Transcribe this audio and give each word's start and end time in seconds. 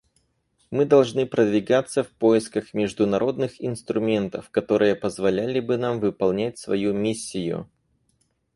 Мы 0.71 0.85
должны 0.85 1.27
продвигаться 1.27 2.03
в 2.03 2.09
поисках 2.09 2.73
международных 2.73 3.63
инструментов, 3.63 4.49
которые 4.49 4.95
позволяли 4.95 5.59
бы 5.59 5.77
нам 5.77 5.99
выполнять 5.99 6.57
свою 6.57 6.91
миссию. 6.91 7.69